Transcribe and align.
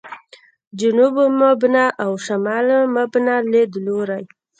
«جنوب 0.79 1.15
مبنا» 1.39 1.85
او 2.03 2.11
«شمال 2.25 2.67
مبنا» 2.95 3.35
لیدلوري. 3.51 4.23